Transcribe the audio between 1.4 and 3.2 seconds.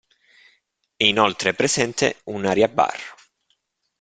presente un'area bar.